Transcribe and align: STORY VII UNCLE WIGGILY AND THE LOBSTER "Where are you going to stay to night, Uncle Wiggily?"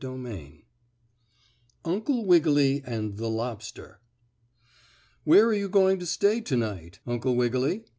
STORY 0.03 0.31
VII 0.31 0.65
UNCLE 1.85 2.25
WIGGILY 2.25 2.81
AND 2.87 3.17
THE 3.17 3.29
LOBSTER 3.29 3.97
"Where 5.25 5.45
are 5.45 5.53
you 5.53 5.69
going 5.69 5.99
to 5.99 6.07
stay 6.07 6.41
to 6.41 6.57
night, 6.57 6.97
Uncle 7.05 7.35
Wiggily?" 7.35 7.85